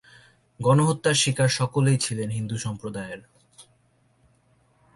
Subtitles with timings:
[0.59, 3.21] গণহত্যার শিকার সকলেই ছিলেন হিন্দু সম্প্রদায়ের।